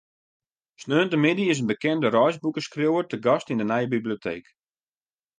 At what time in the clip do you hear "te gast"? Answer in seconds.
3.07-3.51